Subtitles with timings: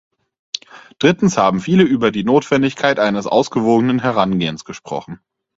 [0.97, 5.19] Drittens haben viele über die Notwendigkeit eines ausgewogenen Herangehens gesprochen.